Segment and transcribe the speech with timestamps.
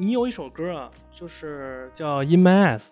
[0.00, 2.86] 你有一首歌啊，就是叫《In My Eyes》，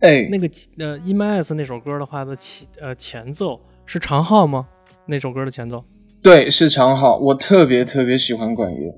[0.00, 4.68] 哎，那个呃《In My Eyes》那首歌的话的前呃前奏是长号吗？
[5.06, 5.82] 那首歌的前奏？
[6.20, 7.16] 对，是长号。
[7.16, 8.94] 我特别特别喜欢管乐。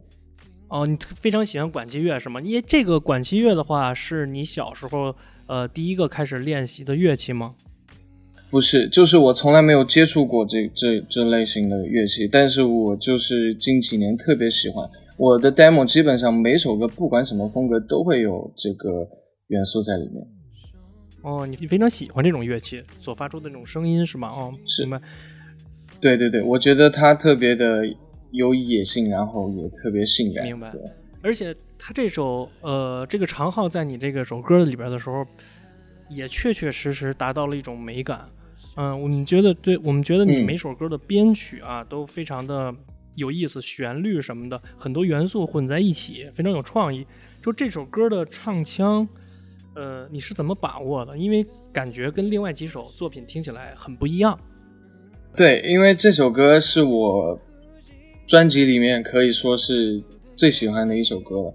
[0.67, 2.40] 哦，你非常喜欢管弦乐是吗？
[2.40, 5.14] 因为这个管弦乐的话，是你小时候
[5.46, 7.54] 呃第一个开始练习的乐器吗？
[8.50, 14.90] 不是，就是我从来没有接触过这这这类型的乐器，但是我就是近几年特别喜欢。
[15.17, 19.09] 我的 demo 基本上每首歌不管什么风格都会有这个
[19.48, 20.27] 元素在里面。
[21.23, 24.29] 哦，你非常喜欢这种乐器所发出的那种声音是吗？
[24.29, 25.01] 哦，是明白。
[26.01, 27.83] 对对对，我觉得它特别的
[28.30, 30.45] 有野性，然后也特别性感。
[30.45, 30.71] 明白。
[31.23, 35.27] 而且他这首呃这个长号在你这个首歌里边的时候，
[36.10, 38.29] 也确确实实达到了一种美感。
[38.77, 42.73] 嗯，我们觉得对，我们觉得你嗯每首歌的编曲啊、都非常的
[43.16, 47.05] 有意思，旋律什么的很多元素混在一起，非常有创意。
[47.43, 49.07] 就这首歌的唱腔，
[49.74, 51.16] 呃，你是怎么把握的？
[51.18, 54.38] 因为感觉跟另外几首作品听起来很不一样。
[55.35, 57.38] 对，因为这首歌是我
[58.27, 60.02] 专辑里面可以说是
[60.35, 61.55] 最喜欢的一首歌了。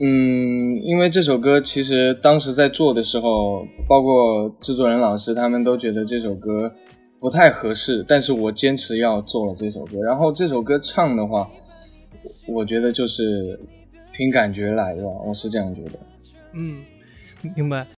[0.00, 6.72] 嗯，因为这首歌其实当时在做的时候，包括制作人老师他们都觉得这首歌
[7.24, 9.98] 不太合适，但是我坚持要做了这首歌。
[10.02, 11.50] 然后这首歌唱的话，
[12.46, 13.58] 我觉得就是
[14.12, 15.92] 凭感觉来的，我是这样觉得。
[16.52, 16.84] 嗯，
[17.56, 17.86] 明白。